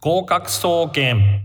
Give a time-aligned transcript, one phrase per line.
[0.00, 1.44] 合格総研。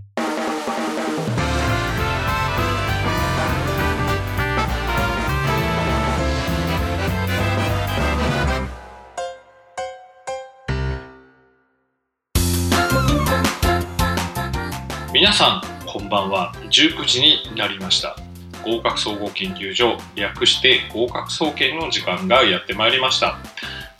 [15.12, 16.54] 皆さんこんばんは。
[16.70, 18.16] 19時になりました。
[18.64, 23.40] 合格総合研究所略して合格総研の時間がやってまいりました。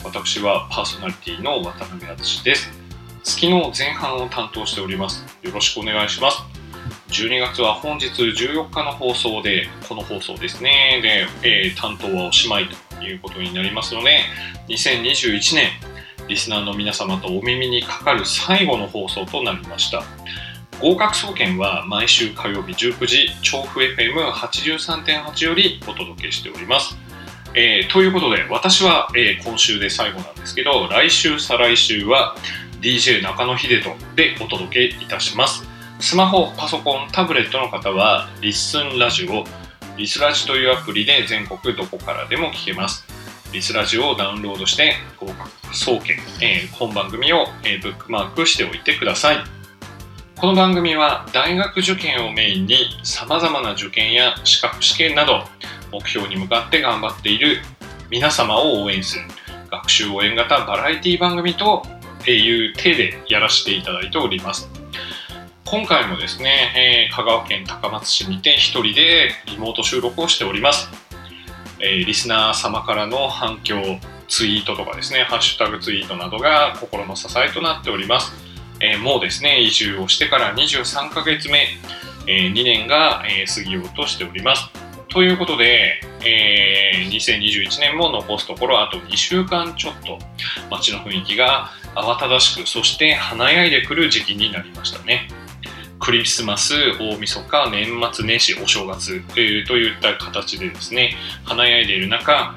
[0.04, 2.83] 私はパーソナリティの渡辺敦です。
[3.24, 5.24] 月の前半を担当しております。
[5.42, 6.42] よろしくお願いします。
[7.08, 11.00] 12月は本日14日の放送でこの放送ですね。
[11.02, 14.20] で、えー、担当はおしまいということになりますので
[14.68, 15.70] 2021年
[16.28, 20.02] リスナーの皆様とお耳にかかる最後の放送となりました。
[20.80, 26.94] 合格総研は毎週火曜日19時調布 FM83.8 よりお届けしております。
[27.54, 32.34] えー、ということで私は、えー、今週で最後なんですけど来週再来週は
[32.84, 35.64] DJ 中野秀人でお届けいたします。
[36.00, 39.44] スマホパソコンタブレットの方はリッスンラジオ
[39.96, 43.06] リスラジというアプリで全国どこからでも聞けます。
[43.54, 49.38] リスラジオをダウンロードして合格総研、えー、本番組を、えー、ブックマークしておいてください。
[50.36, 55.44] この番組は大学受験をメインに様々な受験や資格試験など
[55.90, 57.62] 目標に向かって頑張っている
[58.10, 59.24] 皆様を応援する
[59.70, 61.82] 学習応援型バラエティ番組と
[62.24, 64.68] ていう手でやらせていただいております。
[65.64, 70.88] 今回もですね、えー、香川県高松市にて一人でリモート収録をしております、
[71.80, 73.80] えー、リスナー様からの反響
[74.28, 78.32] ツイートとかですねハッシュタグツイートなどが心の支えとなっております、
[78.80, 81.66] えー、もうですね移住をしてから23ヶ月目、
[82.28, 84.70] え2年が、え過ぎようとしております。
[85.08, 90.18] ということで、えー、2021年も残すところあと2週間ちょっと
[90.70, 95.28] 街の雰囲気が慌ただしくそして華やいでくる時期になりましたね。
[96.00, 102.54] クリスマス大晦日年末年始お正月、えー、といった形でですね華やいでいる中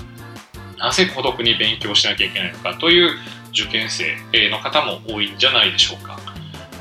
[0.77, 3.11] なぜ孤独に勉強しなきゃいけないのかという
[3.51, 4.17] 受験生
[4.49, 6.19] の方も多いんじゃないでしょうか。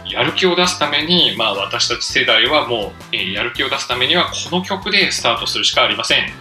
[0.09, 6.33] やる気を出すために、まあ、私たち世代はもう、えー、やる気を出すためにはこの曲でスタートするしかありません。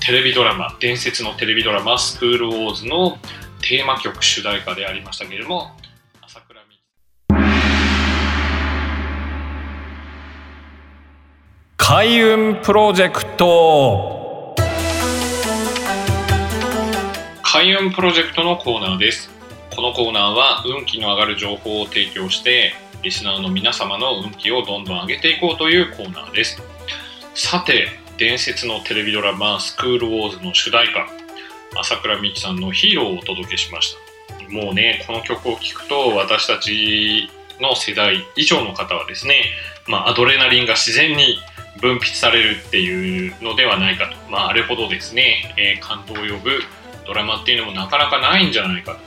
[0.00, 3.18] テレビドラマ伝説のテレビドラマ「スクールウォーズ」の
[3.62, 5.70] テーマ曲主題歌でありましたけれども
[6.20, 6.82] 朝倉美
[11.76, 14.54] 開運プロジェクト。
[17.42, 19.30] 開運プロジェクトのコーナーです。
[19.74, 26.62] このコーナーは運気の上がる情報を提供してリスナーの皆様の運気をどんどん上げていこうというコーナーです。
[27.34, 31.06] さて、伝説のテレビドラマスクールウォーズの主題歌、
[31.74, 34.50] 朝倉美紀さんのヒーローをお届けしました。
[34.50, 39.44] もうね、この曲を聴くと私たちの世代以上の方はですね、
[39.86, 41.38] まあ、アドレナリンが自然に
[41.80, 46.60] 分泌されるっていうのではないかと、まあ、あれほどですね、えー、感動を呼ぶ
[47.06, 48.98] ドラマっていうのもなかなかないんじゃないか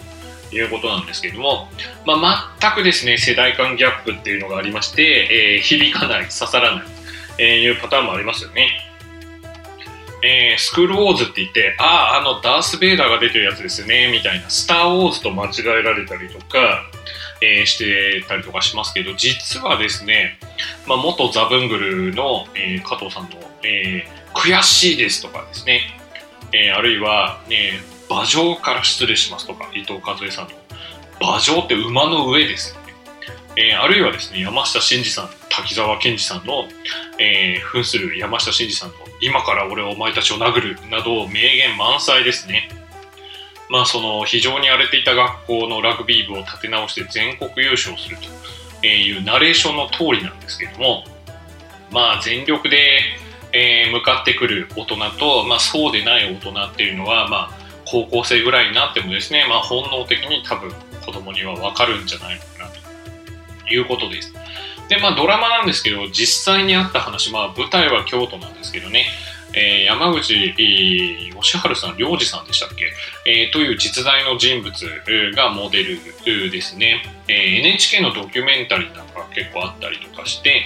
[0.49, 1.69] ということなんですけども、
[2.05, 6.85] まあ、全くですね、世代間ギャップっていうのがありまして、えー、響かない、刺さらない、
[7.37, 8.94] えー、いうパターンもありますよね。
[10.21, 16.83] えー、スクールウォーズって言って、ああ、あのダース・ベイダーが出てるやつですよね、みたいな、スター・ウォーズと間違えられたりとか、
[17.41, 20.39] えー、してたりとかしますけど、実はですね、
[20.87, 23.29] まあ、元ザブングルの、えー、加藤さんの、
[23.63, 25.81] えー、悔しいですとかですね、
[26.53, 30.51] えー、あるいは、ね、馬上から失礼しますとか、伊藤和恵さんの。
[31.21, 32.77] 馬上って馬の上です。
[33.57, 36.67] えー、あるいはですね、山下真司さん、滝沢賢治さんの、
[37.19, 42.69] えー、扮する山下真司さんの、今から俺はお前たちを殴るなど、名言満載ですね。
[43.69, 48.17] まあ、その、非常に荒れていた学校のラグビー部を立て直して全国優勝する
[48.81, 51.05] というナレーションの通りなんですけども、
[51.91, 53.01] まあ、全力で、
[53.53, 57.51] えー、向かってくる大人と、まあ、そうでない大人っていうのは、まあ、
[57.85, 60.71] 高校生ぐらいになってもですね、まあ、本能的に多分
[61.05, 62.45] 子供には分かるんじゃないか
[63.69, 64.33] いうことです。
[64.89, 69.07] で、まあドラマなんですけど、実際にあった話、まあ舞台は京都なんですけどね、
[69.53, 72.91] えー、山口、えー、義治さん、良二さんでしたっけ、
[73.25, 74.73] えー、という実在の人物
[75.35, 80.65] がモデルですね、えー、NHK のドキュメンタリーなんか結構あったりとかして、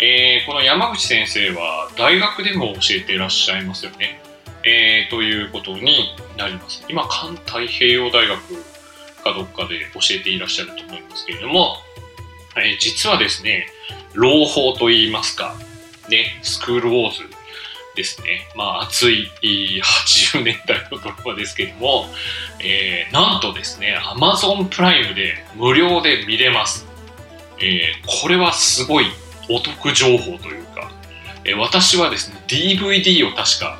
[0.00, 4.22] えー、この山口先生は大学でも教えていらっしゃいますよね。
[4.64, 6.84] えー、ということになります。
[6.88, 8.40] 今、環太平洋大学
[9.22, 11.76] かどっかで教えていらっしゃると思いますけれども、
[12.56, 13.66] えー、実はですね、
[14.14, 15.54] 朗報といいますか、
[16.08, 17.18] ね、スクールウォーズ
[17.96, 22.06] ですね、まあ、熱い80年代のドラマですけども、
[22.62, 26.90] えー、なんとですね、Amazon プライムで無料で見れます。
[27.60, 29.06] えーこれはすごい
[29.48, 30.90] お得情報というか、
[31.44, 33.78] えー私はですね DVD を確か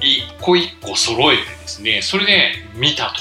[0.00, 3.12] 一個一個揃えてですねそれで見た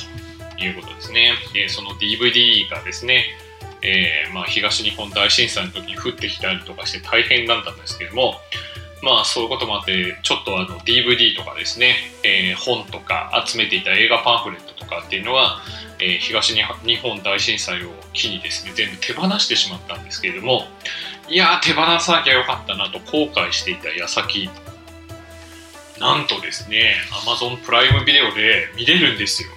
[0.58, 3.26] ということですね、えその DVD がですね、
[3.82, 8.36] えーまあ、東日本大震災の時に降ってきたりとかして大変だったんですけども
[9.02, 15.62] まあそういうこともあってちょっとあの DVD とかですね、えー本とか集めていた映画パンフレットとかっていうのは、
[16.00, 16.62] えー東日
[16.98, 20.64] 本大震災を機にですね全部手放してしまったんですけれども
[21.30, 24.50] いや手放さなきゃよかったなと後悔していた矢先
[26.00, 29.50] なんとですね Amazon プライムビデオで見れるんですよ。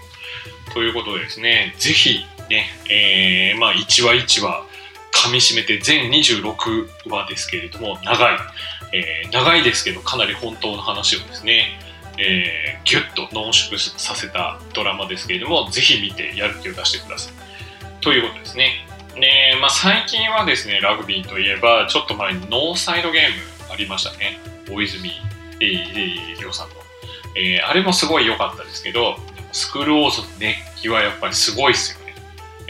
[0.72, 4.66] ということでですねぜひね、えーまあ1話1話
[5.10, 8.38] 噛み締めて全26話ですけれども長い。
[8.92, 11.78] えー長いですけどかなり本当の話をですね、
[12.18, 18.02] えーギュッと濃縮させたドラマですけれどもぜひ見てやる気を出してください。
[18.02, 18.86] ということですね。
[19.16, 23.22] ねまあ、最近はですねラグビーといえばちょっと前にノーサイドゲー
[23.68, 24.38] ムありましたね。
[24.70, 25.10] 大泉
[25.60, 26.74] えーさんの、
[27.36, 29.16] えーあれもすごい良かったですけど
[29.52, 32.01] スクールウォーズの熱気はやっぱりすごいですよ、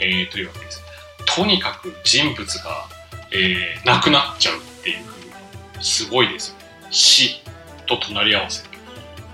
[0.03, 0.81] えーというわけです
[1.25, 2.87] とにかく人物が、
[3.31, 5.13] えー亡くなっちゃうっていう
[5.83, 6.65] すごいですよね。
[6.91, 7.41] 死
[7.87, 8.69] と隣り合わせと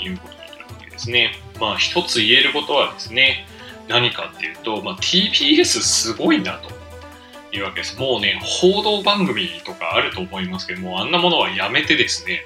[0.03, 1.33] いうことになるわけですね。
[1.59, 3.45] まあ一つ言えることはですね、
[3.87, 6.69] 何かっていうと、まあ、TBS すごいなと
[7.55, 7.99] いうわけです。
[7.99, 12.45] もうね、報道番組とかあると思いますけども、あんなものはやめてですね、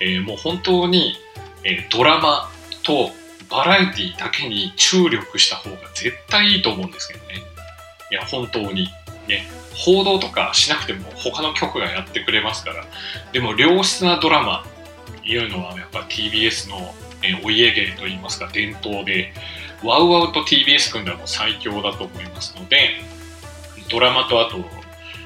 [0.00, 1.16] えーもう本当に、
[1.64, 2.50] えードラマ
[2.82, 3.10] と
[3.50, 7.53] バラエティだけに注力した方が絶対いいと思うんですけどね。
[8.14, 8.88] いや、本当に。
[9.26, 12.84] ね、報道とかしなくても他の局がやってくれますから
[13.32, 14.64] でも良質なドラマ
[15.24, 19.32] いうのはやっぱ TBS の、えお家芸といいますか伝統で
[19.82, 23.00] ワウワウと TBS 組んだらもう最強だと思いますので
[23.90, 24.58] ドラマとあと、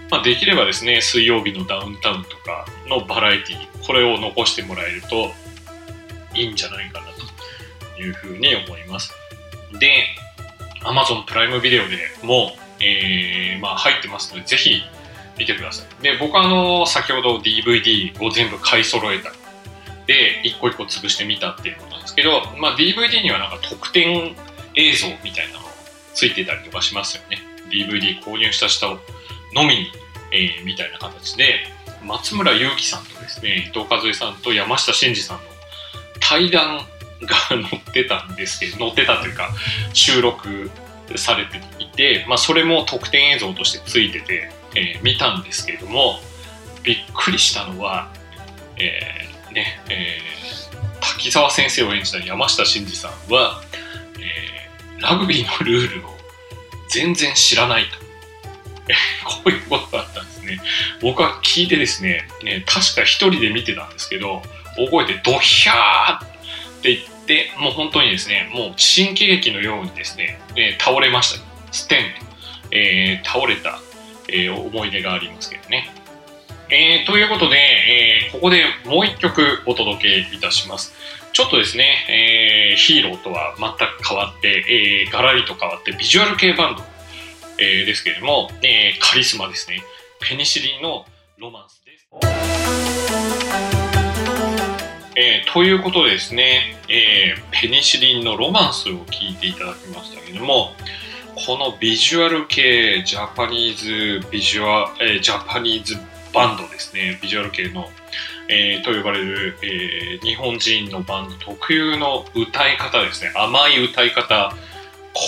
[0.08, 5.32] まあ、できればですね水曜日のダウンタウンとかのバラエティこれを残してもらえると
[6.36, 7.06] いいんじゃないかな
[7.96, 9.12] というふうに思います
[9.80, 10.04] で
[10.82, 14.82] Amazon プライムビデオでもうえーまあ、入ってますので、ぜひ
[15.38, 16.02] 見てください。
[16.02, 19.32] で、僕はあの、先ほど DVD を全部買い揃えた。
[20.06, 24.34] で、一個一個潰してみたっていうことなんですけど、まあ、DVD にはなんか特典
[24.74, 25.66] 映像みたいなのが
[26.14, 27.38] ついてたりとかしますよね。
[27.70, 28.98] DVD 購入した人
[29.54, 29.92] のみに、
[30.32, 31.66] えーみたいな形で、
[32.04, 35.42] 松村雄樹さんとですね、伊藤和恵さんと山下真司さんの
[36.20, 36.86] 対談
[37.22, 39.50] が 載ってたんですけど、載ってたというか、
[39.92, 40.70] 収録
[41.16, 46.20] されていて、まあ、それも特典映像としてついてて、えー見たんですけれども
[46.82, 48.12] びっくりしたのは、
[48.76, 50.38] えーねえー
[51.00, 53.62] 滝沢先生を演じた山下真司さんは、
[54.18, 56.10] えーラグビーのルールを
[56.88, 58.08] 全然知らないと。
[59.24, 60.60] こういうことがあったんですね。
[61.02, 64.42] 僕は聞いてですね、ね確か一人で見てたんですけど、
[64.76, 71.44] 大声でドヒャーって言って、でもう本当にですね、もう新喜劇のようにですね、えー倒れました。
[71.72, 72.04] ステン、
[72.72, 73.78] えー倒れた、
[74.28, 75.90] えー思い出がありますけどね。
[76.70, 80.94] えーということで、えーここでもう一曲お届けいたします。
[81.34, 86.82] ちょっとですね、えーヒーローとは全く変わって、えーガラリと変わってビジュアル系バンド、
[87.58, 89.82] えーですけれども、えーカリスマですね。
[90.26, 91.04] ペニシリンの
[91.36, 93.07] ロマンスです。
[95.20, 100.70] えーということでですね、えーペニシリンのロマンスを聞いていただきましたけども、
[101.34, 105.96] このビジュアル系ジャパニーズビジュア、えージャパニーズ
[106.32, 107.88] バンドですね、ビジュアル系の、
[108.48, 114.54] えーと呼ばれる、えー日本人のバンド特有の歌い方ですね、甘い歌い方、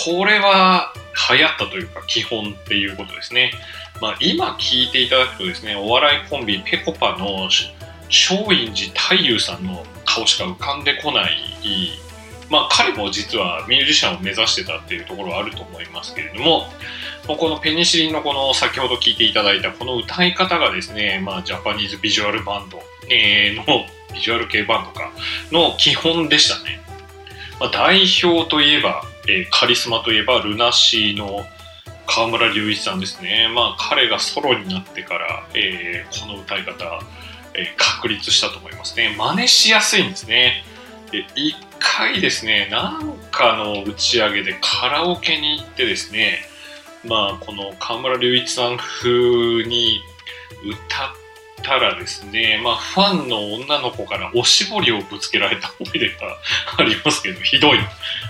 [0.05, 0.93] これは
[1.29, 3.51] 流行ったというか基本っていうことですね。
[3.99, 7.49] まあ、今聞いていただくとですね、お笑いコンビぺこぱの
[8.11, 11.33] 松陰寺太夫さんの顔しか浮かんでこない、
[12.49, 16.65] まあ、彼も実はミュージシャンを目指してたっていうところはあると思いますけれども、
[17.27, 23.63] このペニシリンのこの先ほど聞いていただいたこの歌い方がですね、まあ、ジャパニーズビジュアルバンド、えの
[24.13, 25.11] ビジュアル系バンドか
[25.51, 26.81] の基本でしたね。
[27.59, 31.45] まあ、代表といえば、えカリスマといえばルナシーの
[32.07, 33.47] 河村隆一さんですね。
[33.53, 36.99] まあ彼がソロになってから、えーこの歌い方、
[37.53, 39.15] え確立したと思いますね。
[39.17, 40.63] 真似しやすいんですね。
[41.11, 46.39] で一回ですね、なんかの打ち上げでカラオケに行ってですね、
[47.05, 49.99] まあこの河村隆一さん風に
[50.63, 51.09] 歌っ
[51.63, 56.37] たらですね、まあファンの女の子からおしぼりをぶつけられた思い出が
[56.77, 57.79] ありますけど、ひどい。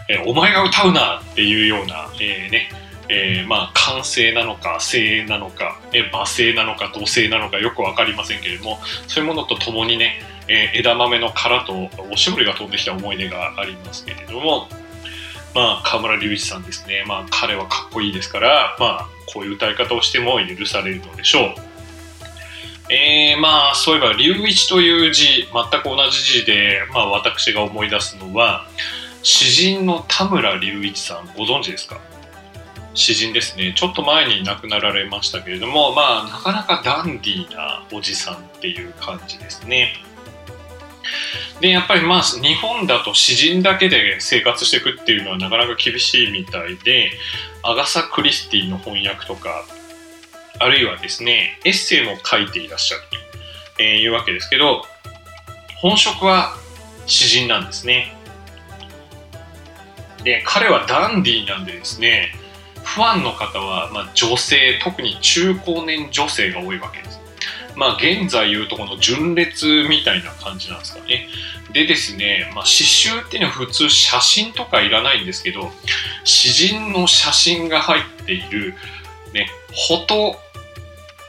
[0.09, 2.69] えお前が歌うなっていうような、えーね、
[3.13, 14.69] えー、まあ完成なのか声なのか、えー、罵声なのか土星なのかよく分かりませんけれどもそういうものとともにね、えー、枝豆の殻とおしぼりが飛んできた思い出がありますけれども
[15.53, 21.55] まあ河村隆一さんですねまあ彼はかっこいいですからまあこういう歌い方をしても許されるのでしょう。
[22.93, 28.67] えー、まあそういえば隆一という字全く同じ字で、まあ、私が思い出すのは
[29.23, 32.01] 詩人の田村隆一さんご存知ですか？
[32.93, 33.73] 詩人ですね。
[33.75, 39.93] ちょっと前に亡くなられましたけれどもまあなかなかダンディーなおじさんっていう感じですね。
[41.61, 47.11] でやっぱりまあ日本だと詩人だけで生活していくっていうのはなかなか厳しいみたいで
[47.63, 49.65] アガサ・クリスティの翻訳とか
[50.59, 53.03] あるいはですねエッセイも書いていらっしゃる
[53.77, 54.83] というわけですけど
[55.77, 56.55] 本職は
[57.05, 58.15] 詩人なんですね。
[60.23, 62.31] で彼はダンディーなんでですね
[62.83, 67.21] ファンの方は、まあ、女性特に中高年女性が多いわけです。
[67.75, 71.27] まあ現在言うとこの純烈みたいな感じなんですかね。
[71.71, 75.71] でですね、まあ、刺繍っていうのは普通写真とかいらないんですけど
[76.25, 78.73] 詩人の写真が入っている
[79.33, 79.47] ね
[79.87, 80.15] フォト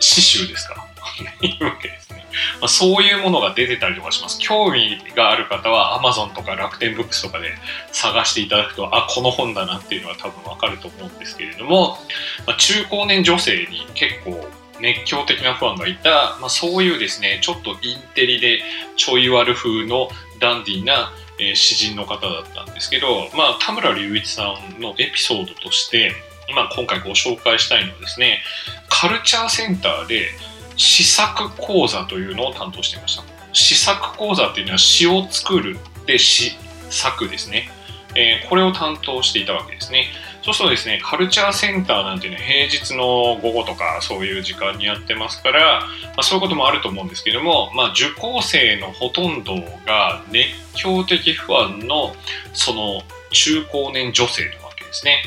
[0.00, 0.88] 刺繍ですか
[1.42, 2.21] いうわけですね、
[2.60, 4.38] まあ、そういうものが出てたりとかします。
[4.38, 7.54] 興味がある方は Amazon とか楽天ブックスとかで
[7.92, 11.98] 探していただくとあこの本だなっていうのは多分わかると思うんですけれども、
[12.46, 14.46] まあ、中高年女性に結構
[14.80, 18.62] 熱狂的なファンがいた、まあ、そういうですねちょっとインテリで
[18.96, 20.08] ちょい悪風の
[20.40, 26.12] ダンディーな、え、詩人の方だったんですけど、まあ、田村隆一さんのエピソードとして
[26.54, 28.42] まあ、今回ご紹介したいのはですね
[28.88, 30.28] カルチャーセンターで
[30.76, 33.24] 試作講座というのを担当していました。
[33.52, 36.56] 試作講座っていうのは詩を作るで試
[36.90, 37.68] 作ですね、
[38.14, 40.06] えー、これを担当していたわけですね。
[40.42, 45.86] そうするとですねカルチャーセンターなんていうのは平日の午後とかそういう時間にやってますから、ま
[46.18, 49.54] あ、そういうこともあると思うんですけども、まあ、受講生のほとんど
[49.86, 52.14] が熱狂的ファンの
[52.52, 55.22] その中高年女性なわけですね。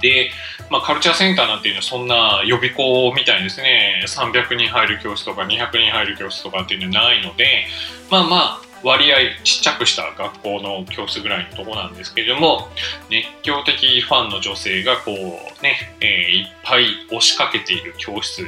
[0.00, 0.30] で、
[0.70, 4.04] まあ、カルチャーセンターなんていうのはそんな予備校みたいにですね。
[4.06, 7.66] 300人入る教室とか200人入る教室とかっていうのはないので
[8.10, 12.68] まあまあ割合ちっちゃくした学校の教室ぐらいのとこなんですけれども
[13.10, 18.44] 熱狂的ファンの女性がこうね、えー、いっぱい押しかけている教室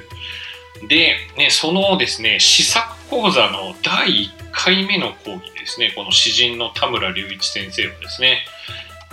[0.88, 5.92] で、ね、そのですね試作講座の第1回目の講義ですね。
[5.94, 8.44] この詩人の田村隆一先生はですね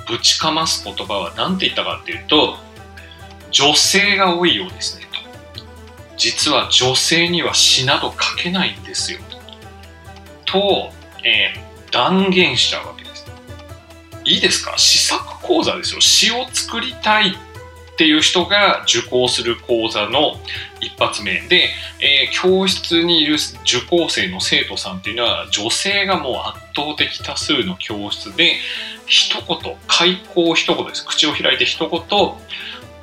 [0.09, 2.57] ぶちかます言葉は何て言ったかっていうと
[3.51, 5.19] 女性が多いようですねと。
[6.17, 9.39] 実は女性には詩など書けないんですよと。
[10.45, 10.91] と、
[11.23, 13.25] えー、断言しちゃうわけです。
[14.25, 14.77] いいですか？
[14.77, 16.01] 試作講座ですよ。
[16.01, 20.39] 詩を作りたいっていう人が受講する講座の
[20.81, 21.41] 一発目。
[21.47, 21.69] で、
[21.99, 28.55] えー、教室にいる受講生の生徒さんっていうのは女性がもう圧倒的多数の教室で
[29.05, 31.05] 一言開口一言です。
[31.05, 32.01] 口を開いて一言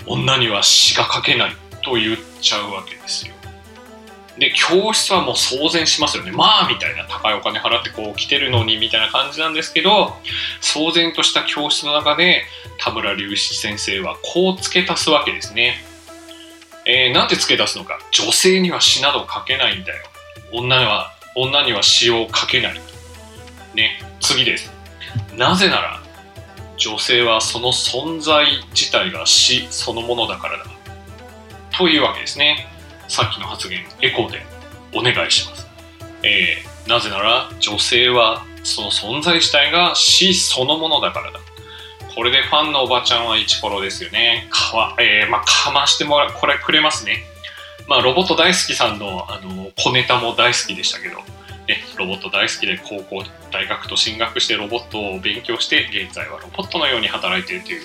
[0.06, 3.34] 女には詩が書けないと言っちゃうわけですよ。
[4.38, 6.30] で教室はもう騒然しますよね。
[6.30, 10.14] まあみたいな高いお金払ってこう来てるのにみたいな感じなんですけど
[10.60, 12.44] 騒然とした教室の中で
[12.78, 15.85] 田村隆一先生はこう付け足すわけですね、
[16.86, 17.98] えー、なんで付け足すのか。
[18.12, 20.04] 女性には詩など書けないんだよ。
[20.52, 22.80] 女には女には詩を書けない。
[23.74, 24.72] ね次です。
[25.36, 26.00] なぜなら
[26.76, 30.64] 女性はその存在自体が死そのものだからだ。
[31.76, 32.68] というわけですね。
[33.08, 34.42] さっきの発言エコーで
[34.94, 35.66] お願いします、
[36.22, 41.38] えー、なぜなら女性はその存在自体が死そのものだからだ。
[42.16, 47.18] これでファンのおばちゃんはイチコロですよねかわ、えー、まあ、かましてもらこれくれますね
[47.86, 51.18] まあロボット大好きさんのあの小ネタも大好きでしたけど
[51.68, 57.82] ね、ロボット大好きで高校大学と進学してロボットを勉強して現在はロボットのように働いているという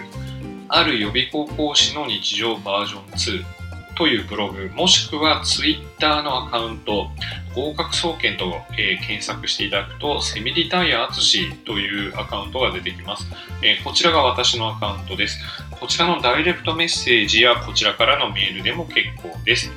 [0.68, 3.44] ある予備校講師の日常バージョン2
[3.96, 7.10] というブログ、もしくは Twitter のアカウント、
[7.56, 13.26] 合格総研と、えー、検索していただくと、セミリタイヤアツシというアカウントが出てきます、
[13.62, 15.40] えー、こちらが私のアカウントです。
[15.80, 19.72] こちらのダイレクトメッセージやこちらからのメールでも結構です。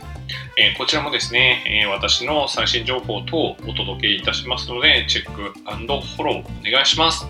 [0.61, 7.25] えー、こちらもですね、えー、私の最新情報等をお届けいたしますので、チェックフォローお願いします。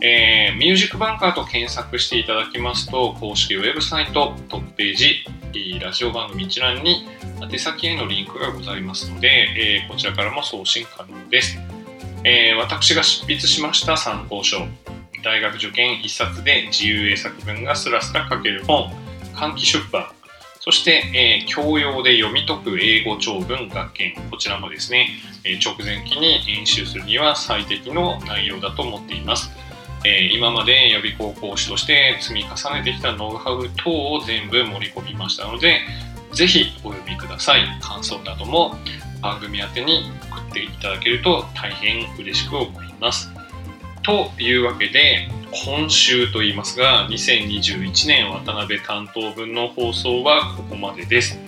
[0.00, 5.26] えー、ミュージックバンカーと検索していただきますと、公式ウェブサイト、トップページ、
[5.78, 7.06] ラジオ番組一覧に
[7.42, 11.58] 宛先へのリンクがございますので、えー、こちらからも送信可能です。
[12.24, 14.66] えー、私が執筆しました参考書、
[15.22, 18.90] 大学受験一冊で自由英作文がスラスラ書ける本、
[19.34, 20.06] 換気出版、
[20.64, 25.10] そして、えー、教養で読み解く英語長文学研、こちらもですね、
[25.44, 29.50] えー、直前期に演習するには最適の内容だと思っています。
[30.06, 35.80] えー、今まで予備校講師として積み重ねてきたノウハウ等を全部盛り込みましたので、
[36.32, 37.66] ぜひお読みください。
[37.82, 38.74] 感想なども
[39.20, 43.30] 番組宛てに送っていただけると大変嬉しく思います。
[44.02, 51.38] というわけで、今週と言いますが、2021年渡辺担当分の放送はここまでです。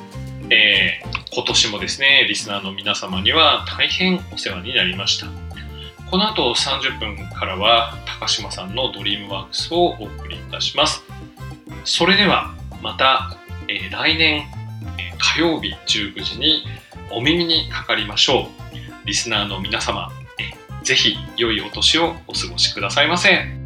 [0.49, 5.27] えー、今年もですね、リスナーの皆様には大変お世話になりました。
[6.09, 11.03] この後30分からは高島さんのドリームワークスをお送りいたします。
[11.85, 14.47] それではまた、えー、来年、
[14.99, 16.65] え、火曜日19時に
[17.11, 18.47] お耳にかかりましょう。
[19.05, 23.66] リスナーの皆様、えー、ぜひ良いお年をお過ごしくださいませ。